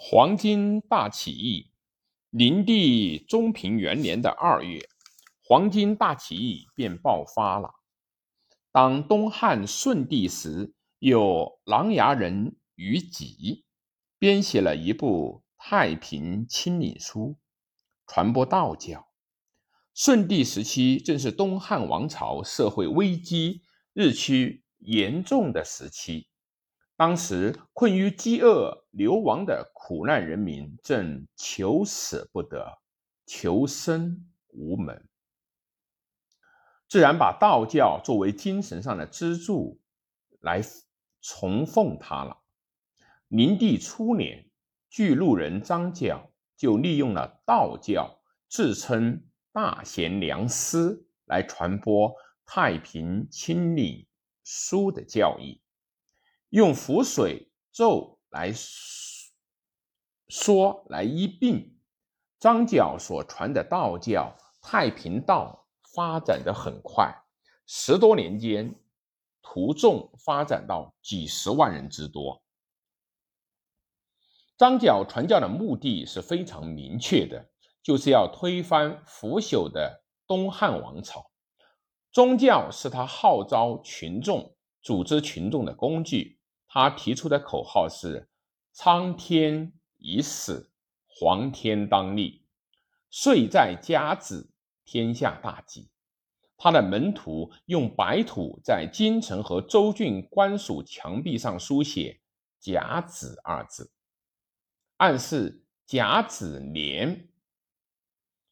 [0.00, 1.72] 黄巾大起义，
[2.30, 4.88] 灵帝中平元年的二月，
[5.42, 7.74] 黄巾大起义便爆发了。
[8.70, 13.64] 当东汉顺帝时，有琅琊人于己
[14.20, 17.30] 编写了一部《太平清领书》，
[18.06, 19.08] 传播道教。
[19.94, 23.62] 顺帝时期正是东汉王朝社会危机
[23.92, 26.27] 日趋严重的时期。
[26.98, 32.80] 当时困于饥饿、流亡的苦难人民正求死不得，
[33.24, 35.08] 求生无门，
[36.88, 39.80] 自然把道教作为精神上的支柱
[40.40, 40.60] 来
[41.20, 42.38] 崇奉它了。
[43.28, 44.50] 明帝初年，
[44.90, 48.18] 巨鹿人张角就利用了道教，
[48.48, 52.12] 自称大贤良师，来传播
[52.44, 54.08] 太平清理
[54.42, 55.62] 书的教义。
[56.50, 58.52] 用符水咒来
[60.28, 61.78] 说来医病，
[62.38, 67.14] 张角所传的道教太平道发展的很快，
[67.66, 68.74] 十多年间，
[69.42, 72.42] 徒众发展到几十万人之多。
[74.56, 77.50] 张角传教的目的是非常明确的，
[77.82, 81.30] 就是要推翻腐朽的东汉王朝。
[82.10, 86.37] 宗教是他号召群众、组织群众的工具。
[86.68, 88.28] 他提出的口号是
[88.72, 90.70] “苍天已死，
[91.06, 92.44] 黄天当立，
[93.10, 94.52] 岁在甲子，
[94.84, 95.90] 天下大吉”。
[96.60, 102.20] 他的门徒用白土在京城和州郡官署墙壁上书写
[102.60, 103.92] “甲子”二字，
[104.96, 107.30] 暗示甲子年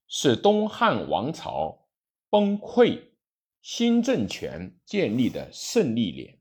[0.06, 1.88] 是东汉王朝
[2.30, 3.02] 崩溃、
[3.60, 6.35] 新政权建立的胜利年。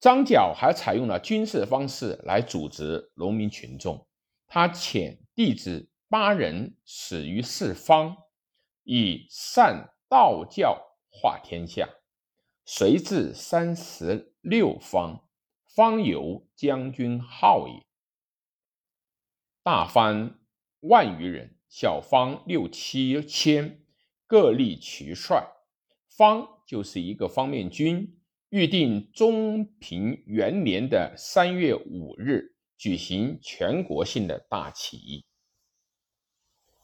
[0.00, 4.06] 张角还采用了军事方式来组织农民群众。
[4.46, 8.16] 他遣弟子八人死于四方，
[8.82, 11.88] 以善道教化天下。
[12.64, 15.28] 随至三十六方，
[15.66, 17.84] 方由将军号也。
[19.62, 20.38] 大方
[20.80, 23.84] 万余人，小方六七千，
[24.26, 25.46] 各立其帅。
[26.08, 28.19] 方就是一个方面军。
[28.50, 35.24] 预定中平元年的三月五日举行全国性的大起义。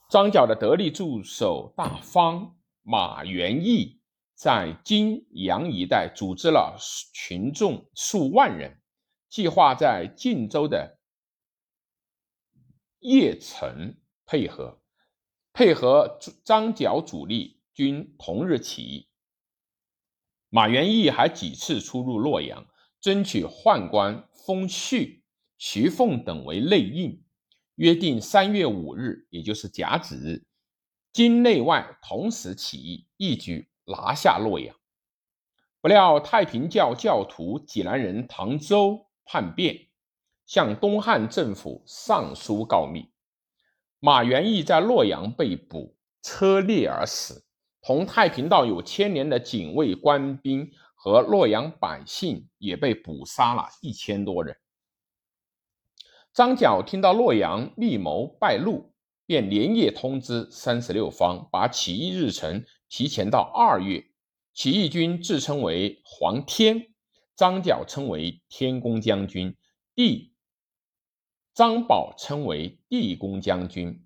[0.08, 4.00] 张角的得力助手大方马元义
[4.36, 6.78] 在金阳一带组织了
[7.12, 8.80] 群众数万人，
[9.28, 11.00] 计划在晋州的
[13.00, 14.80] 邺城配合，
[15.52, 19.08] 配合张角主力军同日起义。
[20.56, 22.66] 马元义还几次出入洛阳，
[22.98, 25.20] 争取宦官封胥、
[25.58, 27.22] 徐凤等为内应，
[27.74, 30.46] 约定三月五日，也就是甲子日，
[31.12, 34.74] 京内外同时起义，一举拿下洛阳。
[35.82, 39.88] 不料太平教教徒济南人唐周叛变，
[40.46, 43.10] 向东汉政府上书告密，
[44.00, 47.45] 马元义在洛阳被捕，车裂而死。
[47.86, 54.56] 同太平道有牵连的警卫官兵和洛阳百姓也被捕杀了一千多人。
[56.32, 58.92] 张角听到洛阳密谋败露，
[59.24, 64.04] 便连夜通知三十六方，把起义日程提前到二月。
[64.52, 66.88] 起义军自称为黄天，
[67.36, 69.56] 张角称为天公将军，
[69.94, 70.32] 地
[71.54, 74.04] 张宝称为地公将军，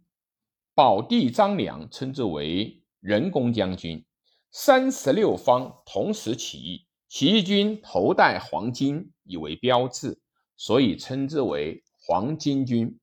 [0.75, 2.80] 宝弟张良称之为。
[3.01, 4.05] 人工将军
[4.53, 10.21] 三十六方同时起义，起义军头戴黄金以为标志，
[10.57, 12.99] 所以称之为黄巾军。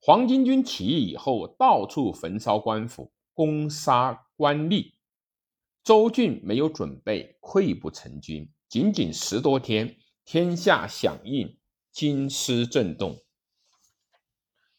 [0.00, 4.92] 黄巾军起义以后，到处焚烧官府，攻杀官吏，
[5.84, 8.50] 州郡没有准备，溃不成军。
[8.68, 11.56] 仅仅十多天，天下响应，
[11.92, 13.16] 京师震动。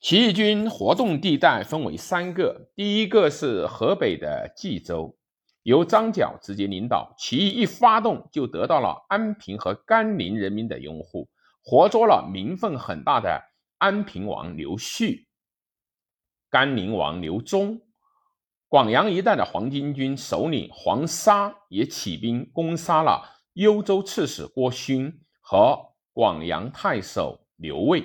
[0.04, 5.18] 起义军活动地带分为三个，第一个是河北的冀州，
[5.62, 7.16] 由张角直接领导。
[7.18, 11.30] 起义一发动，就得到了安平和甘宁人民的拥护，
[11.64, 13.42] 活捉了名分很大的
[13.78, 15.26] 安平王刘旭、
[16.50, 17.80] 甘宁王刘忠。
[18.68, 23.24] 广阳一带的黄巾军首领黄沙也起兵攻杀了
[23.54, 28.04] 幽州刺史郭勋和广阳太守刘卫。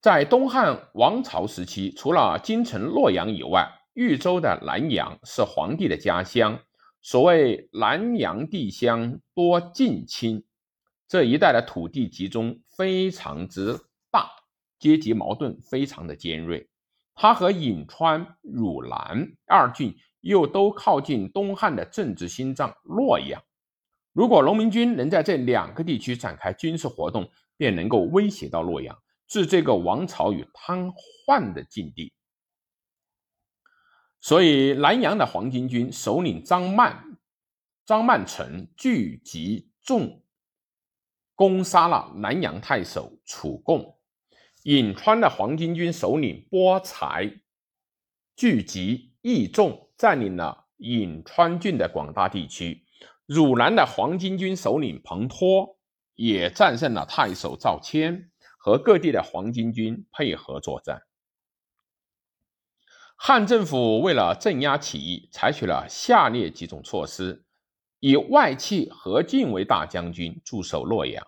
[0.00, 6.58] 在东汉王朝时期，除了京城洛阳以外，豫州的南阳是皇帝的家乡。
[7.02, 10.42] 所谓南阳地乡多近亲，
[11.06, 13.78] 这一带的土地集中非常之
[14.10, 14.30] 大，
[14.78, 16.70] 阶级矛盾非常的尖锐。
[17.14, 23.42] 他和颍川、汝南二郡又都靠近东汉的政治心脏洛阳。
[24.14, 28.96] 如果农民军能在这两个地区展开军事活动，便能够威胁到洛阳，
[29.30, 30.90] 置这个王朝于瘫
[31.24, 32.12] 痪的境地。
[34.20, 37.16] 所以，南阳的黄巾军首领张曼、
[37.86, 40.22] 张曼成聚集众，
[41.36, 43.96] 攻杀了南阳太守楚贡；
[44.64, 47.40] 颍川的黄巾军首领波才
[48.34, 52.84] 聚集义众，占领了颍川郡的广大地区。
[53.26, 55.78] 汝南的黄巾军首领彭托
[56.16, 58.29] 也战胜了太守赵谦，
[58.62, 61.04] 和各地的黄巾军配合作战。
[63.16, 67.42] 汉政府为了镇压起义，采取了下列几种措施：
[68.00, 71.26] 以外戚何进为大将军，驻守洛阳，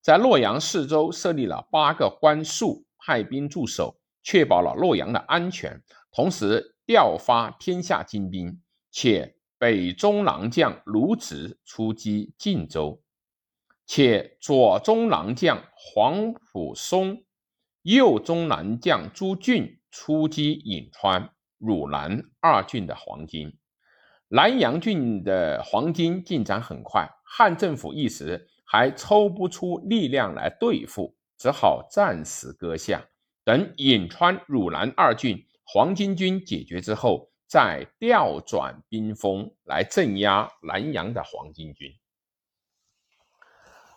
[0.00, 5.82] 在洛阳四周设立了八个关戍，派兵驻守，确保了洛阳的安全。
[6.10, 8.58] 同时，调发天下精兵，
[8.90, 9.36] 且。
[9.58, 13.00] 北中郎将卢植出击晋州，
[13.94, 17.24] 且左中郎将黄甫松、
[17.82, 23.52] 右中郎将朱俊出击颍川、汝南二郡的黄巾。
[24.28, 33.04] 南阳郡的黄巾进展很快，汉政府一时还抽不出力量来对付，只好暂时搁下，
[33.44, 37.28] 等颍川、汝南二郡黄巾军解决之后。
[37.46, 41.92] 再调转兵锋来镇压南阳的黄巾军。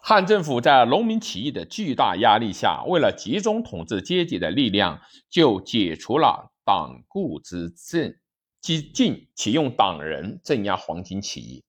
[0.07, 8.15] 汉政府在农民起义的巨大压力下，为了集中统治阶级的力量，就解除了党锢之政，
[8.61, 11.63] 激进启用党人镇压黄巾起义。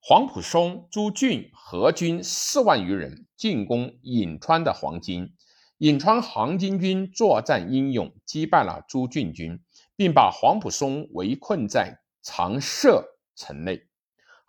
[0.00, 5.30] 黄埔松、朱俊合军四万余人进攻颍川的黄巾，
[5.78, 9.60] 颍川黄巾军作战英勇，击败了朱俊军。
[9.94, 13.04] 并把黄埔松围困在长社
[13.36, 13.82] 城内。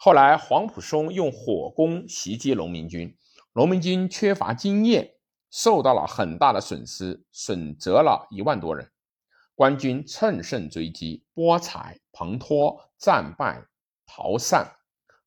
[0.01, 3.17] 后来，黄埔松用火攻袭击农民军，
[3.51, 5.15] 农民军缺乏经验，
[5.51, 8.89] 受到了很大的损失，损折了一万多人。
[9.55, 13.65] 官军乘胜追击，波才、彭托战败
[14.05, 14.73] 逃散。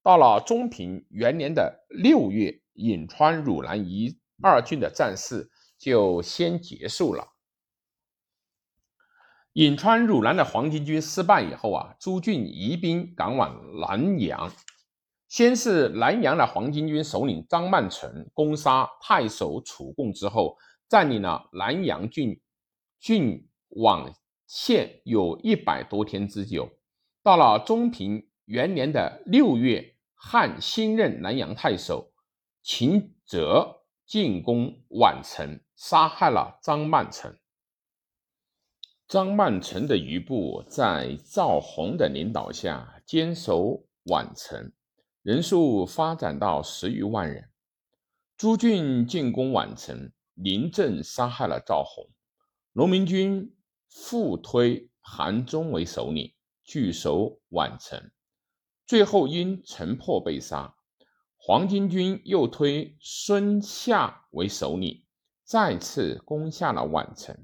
[0.02, 7.31] 到了中平元年的六月，颍川、汝南一二郡的战事就先结束了。
[9.54, 14.50] 颍川、汝南的黄巾军失败以后啊，朱俊移兵赶往南阳。
[15.28, 20.56] 先是南阳的黄巾军首领张曼成攻杀太守楚贡之后，
[20.88, 22.40] 占领了南阳郡
[22.98, 24.14] 郡网
[24.46, 26.70] 县有一百多天之久。
[27.22, 32.10] 到了中平元年的六月，汉新任南阳太守
[32.62, 37.36] 秦泽进攻宛城，杀害了张曼成。
[39.12, 44.72] 张曼成的余部在赵弘的领导下坚守宛城，
[45.20, 47.50] 人数发展到十余万人。
[48.38, 52.08] 朱俊进攻宛城，临阵杀害了赵弘。
[52.72, 53.54] 农民军
[53.90, 56.32] 复推韩忠为首领，
[56.64, 58.10] 据守宛城，
[58.86, 60.74] 最后因城破被杀。
[61.36, 65.04] 黄巾军又推孙夏为首领，
[65.44, 67.36] 再次攻下了宛城。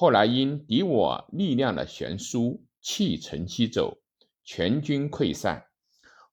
[0.00, 3.98] 后来因敌我力量的悬殊，弃城西走，
[4.44, 5.66] 全军溃散。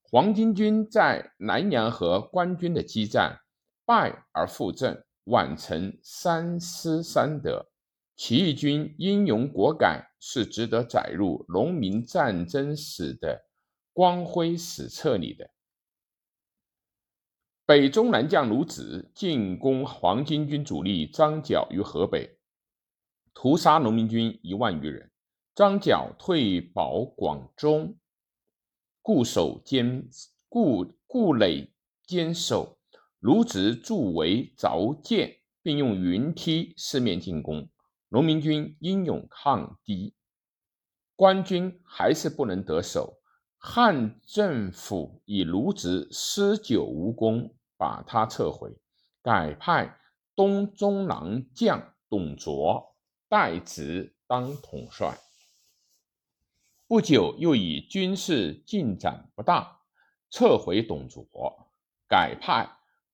[0.03, 3.39] 黄巾军在南阳和官军的激战，
[3.83, 7.71] 败而复振，宛城三失三得。
[8.15, 13.47] 起义军英勇果敢，是值得载入农民战争史的
[13.93, 15.49] 光辉史册里的。
[17.65, 22.37] 北中南将卢植进攻黄巾军主力张角于河北。
[23.35, 25.11] 屠杀农民军一万余人，
[25.53, 27.95] 张角退保广中，
[29.01, 30.07] 固守坚
[30.49, 31.71] 固固垒
[32.07, 32.79] 坚守。
[33.19, 37.67] 卢植筑围凿舰，并用云梯四面进攻。
[38.09, 40.15] 农民军英勇抗敌，
[41.15, 43.19] 官军还是不能得手。
[43.57, 48.77] 汉政府以卢植施酒无功，把他撤回，
[49.21, 49.99] 改派
[50.35, 52.94] 东中郎将董卓。
[53.27, 55.17] 代职当统帅，
[56.87, 59.81] 不久又以军事进展不大，
[60.29, 61.25] 撤回董卓，
[62.07, 62.69] 改派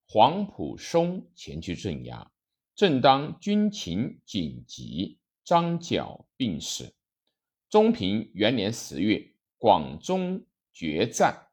[0.08, 2.32] 黄埔松前去镇压。
[2.75, 6.94] 正当军情紧急，张角病死。
[7.70, 11.48] 中平元年十月，广中决战，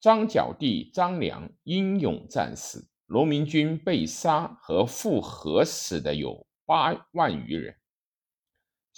[0.00, 6.46] 张角弟张良英勇战死，农民军被杀和复合死的有。
[6.64, 7.76] 八万余人。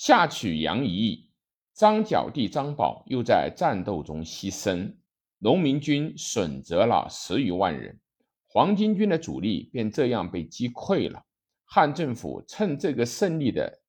[0.04, 1.30] 下取杨一役，
[1.74, 4.92] 张角弟张宝又在战斗中牺牲，
[5.38, 8.00] 农民军损折了十余万人，
[8.48, 11.24] 黄巾军的主力便这样被击溃了。
[11.62, 13.80] 汉政府趁这个胜利的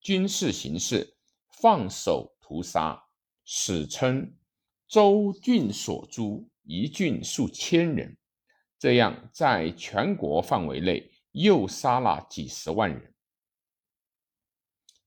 [0.00, 1.14] 军事形势，
[1.60, 3.00] 放手屠杀，
[3.44, 4.34] 史称
[4.90, 8.16] “州郡所诛”，一郡数千人。
[8.80, 13.11] 这样，在全国范围内又杀了几十万人。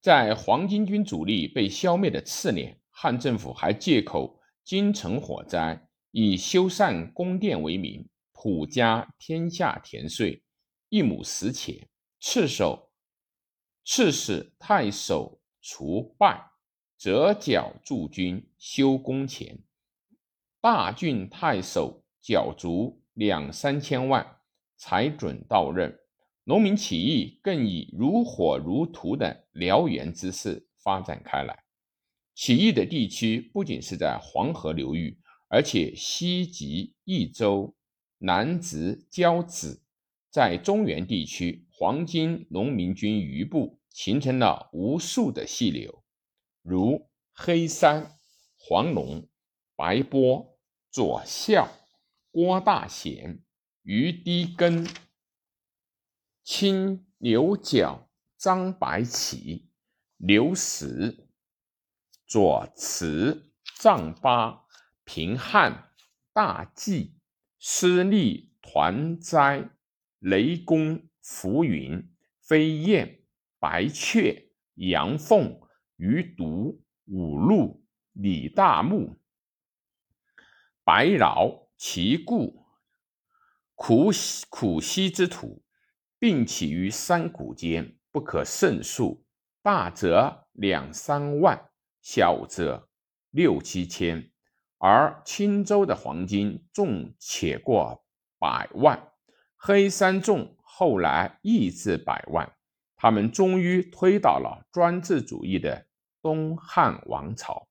[0.05, 10.43] 在黄巾军主力被消灭的次年，汉政府还借口京城火灾，以修缮宫殿为名，普加天下田税，
[10.89, 11.89] 一亩十钱，
[12.21, 12.91] 敕守
[13.83, 16.51] 敕使太守除败，
[17.00, 19.57] 折缴驻军修宫钱，
[20.62, 23.01] 大郡太守缴足。
[23.13, 24.38] 两三千万
[24.75, 25.97] 才准到任，
[26.45, 31.63] 农民起义更以如火如荼的燎原之势发展开来。
[32.33, 37.75] 起义的地区不仅是在黄河流域，而且西及益州，
[38.19, 39.81] 南直交趾，
[40.29, 46.03] 在中原地区，黄巾农民军余部形成了无数的细流，
[46.61, 48.17] 如黑山、
[48.57, 49.27] 黄龙、
[49.75, 50.57] 白波、
[50.89, 51.67] 左校。
[52.31, 53.39] 郭大贤、
[53.83, 54.85] 于低根、
[56.45, 59.71] 青牛角、张白起、
[60.17, 61.27] 刘石、
[62.27, 64.67] 左慈、丈八、
[65.03, 65.89] 平汉、
[66.33, 67.17] 大济、
[67.57, 69.71] 施利、团灾、
[70.19, 73.23] 雷公、浮云、飞燕、
[73.57, 75.59] 白雀、杨凤、
[75.95, 77.83] 于独、五路、
[78.13, 79.15] 李大木、
[80.83, 81.63] 白饶。
[81.77, 82.67] 其故，
[83.73, 84.09] 苦
[84.49, 85.64] 苦兮之土，
[86.25, 89.24] 并起于山谷间，不可胜数。
[89.62, 91.70] 大则两三万，
[92.01, 92.89] 小则
[93.29, 94.32] 六七千。
[94.79, 98.03] 而青州的黄金重且过
[98.39, 99.12] 百万，
[99.55, 102.51] 黑山重后来亦至百万。
[102.96, 105.86] 他们终于推倒了专制主义的
[106.24, 107.67] 东汉王朝。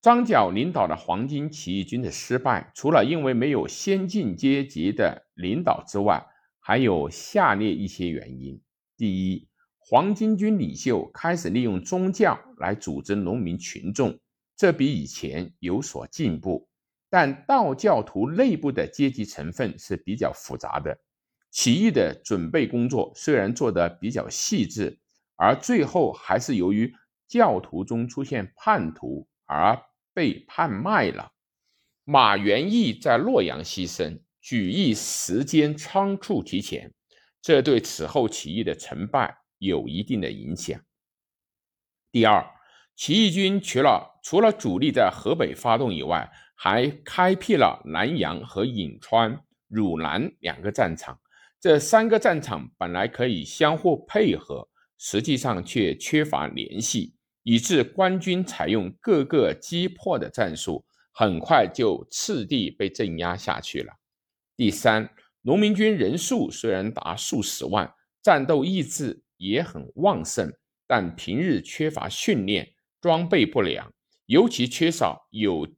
[0.00, 6.26] 张角领导的黄巾起义军的失败，除了因为没有先进阶级的领导之外，
[6.68, 8.60] 还有下列一些原因：
[8.96, 9.46] 第一，
[9.78, 14.18] 黄巾军领袖开始利用宗教来组织农民群众，
[14.56, 16.68] 这比以前有所进步。
[17.08, 20.98] 但道教徒内部的阶级成分是比较复杂的，
[21.52, 24.98] 起义的准备工作虽然做得比较细致，
[25.36, 26.92] 而最后还是由于
[27.28, 29.80] 教徒中出现叛徒而。
[30.12, 31.30] 被叛卖了，
[32.02, 36.94] 马元义在洛阳牺牲，举义时间仓促提前，
[37.42, 40.80] 这对此后起义的成败有一定的影响。
[42.12, 42.46] 第二，
[42.94, 49.36] 起义军除了除了主力在河北发动以外，还开辟了南阳和颍川、
[49.66, 51.18] 汝南两个战场，
[51.60, 57.16] 这三个战场本来可以相互配合，实际上却缺乏联系。
[57.42, 63.92] 以致官军采用各个击破的战术，很快就次第被镇压下去了。
[64.56, 65.10] 第三，
[65.42, 70.52] 农民军人数虽然达数十万，战斗意志也很旺盛，
[70.86, 73.92] 但平日缺乏训练，装备不良，
[74.24, 75.68] 尤其缺少有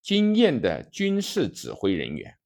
[0.00, 2.36] 经验的军事指挥人员，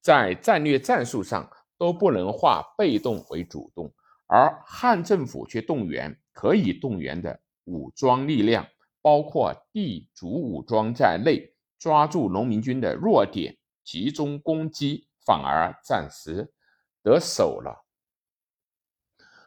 [0.00, 3.92] 在战略战术上都不能化被动为主动，
[4.26, 7.40] 而汉政府却动员可以动员的。
[7.66, 8.68] 武装力量，
[9.00, 16.52] 包括地主武装在内，抓住农民军的弱点，集中攻击，反而暂时
[17.02, 17.84] 得手了。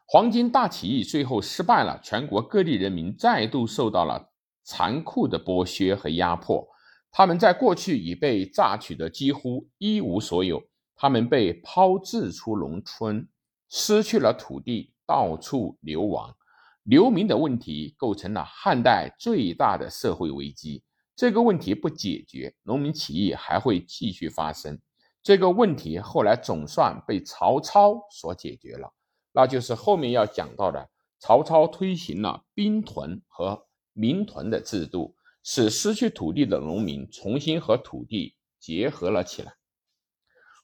[0.05, 4.31] 黄巾大起义最后失败了，全国各地人民再度受到了
[4.63, 6.67] 残酷的剥削和压迫。
[7.11, 10.63] 他们在过去已被榨取的几乎一无所有，
[10.95, 13.27] 他们被抛掷出农村，
[13.69, 16.35] 失去了土地，到处流亡。
[16.83, 20.83] 流民的问题构成了汉代最大的社会危机。
[21.17, 24.79] 这个问题不解决，农民起义还会继续发生。
[25.27, 28.93] 这个问题后来总算被曹操所解决了，
[29.33, 30.89] 那就是后面要讲到的。
[31.19, 39.55] 曹操推行了兵屯和民屯的制度，使失去土地的农民重新和土地结合了起来。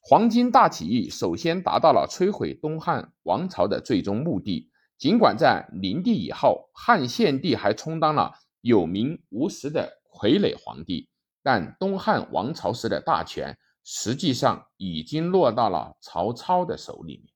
[0.02, 4.72] 黄巾大起义首先达到了摧毁东汉王朝的最终目的。
[4.98, 11.10] 尽管在灵帝以后，汉献帝还充当了有名无实的傀儡皇帝，
[11.44, 17.34] 但东汉王朝时的大权实际上已经落到了曹操的手里面。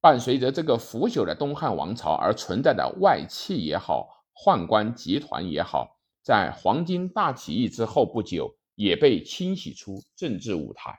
[0.00, 10.96] 伴随着这个腐朽的东汉王朝而存在的外戚也好，宦官集团也好，在黄巾大起义之后不久，也被清洗出政治舞台。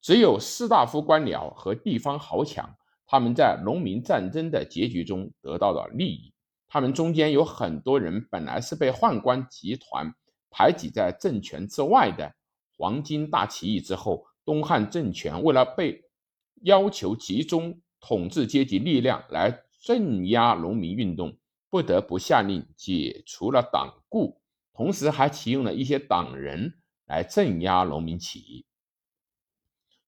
[0.00, 6.32] 只有士大夫官僚和地方豪强，他们在农民战争的结局中得到了利益。
[6.68, 10.12] 他们中间有很多人本来是被宦官集团
[10.50, 12.34] 排挤在政权之外的。
[12.78, 16.04] 黄巾大起义之后，东汉政权为了被
[16.62, 21.36] 要求集中统治阶级力量来镇压农民运动，
[21.68, 24.36] 不得不下令解除了党锢，
[24.72, 28.64] 同时还启用了一些党人来镇压农民起义。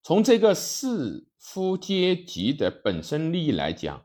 [0.03, 4.05] 从这个士夫阶级的本身利益来讲，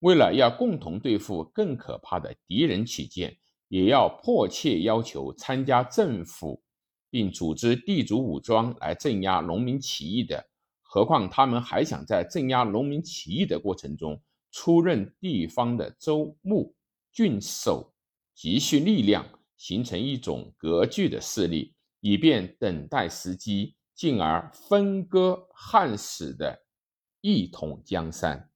[0.00, 3.36] 为了要共同对付更可怕的敌人起见，
[3.68, 6.62] 也要迫切要求参加政府
[7.16, 10.50] 并组织地主武装来镇压农民起义的。
[10.82, 14.20] 何况他们还想在镇压农民起义的过程中
[14.52, 16.74] 出任地方的州牧、
[17.10, 17.94] 郡守，
[18.34, 23.74] 积蓄力量，形成一种割据的势力，以便等待时机。
[23.94, 26.66] 进而分割汉室的
[27.22, 28.50] 一统江山。